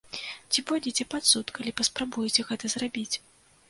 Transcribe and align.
Ці 0.53 0.63
пойдзеце 0.71 1.07
пад 1.13 1.29
суд, 1.33 1.55
калі 1.59 1.77
паспрабуеце 1.83 2.41
гэта 2.53 2.77
зрабіць! 2.77 3.15